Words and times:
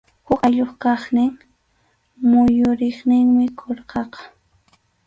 Huk 0.27 0.41
ayllup 0.47 0.71
kaqnin 0.83 1.33
muyuriqninmi 2.29 3.45
qurqaqa. 3.61 4.19